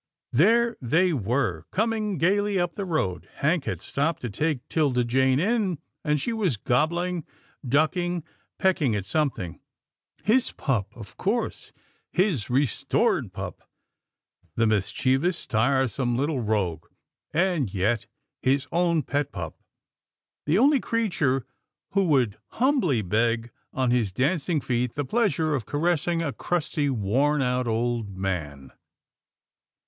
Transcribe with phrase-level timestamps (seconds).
[0.31, 3.29] There they were— coming gaily up the road.
[3.35, 7.23] Hank had stopped to take 'Tilda Jane in, and she was gobbling,
[7.63, 8.23] ducking,
[8.57, 9.59] pecking at something.
[10.23, 11.71] His pup of course—
[12.21, 13.61] his restored pup.
[14.55, 16.87] The mischievous, tiresome, little rogue,
[17.31, 18.07] and yet
[18.41, 19.63] his own pet pup —■
[20.47, 21.45] the only creature
[21.91, 27.43] who would humbly beg on his dancing feet the pleasure of caressing a crusty, worn
[27.43, 28.71] out, old man.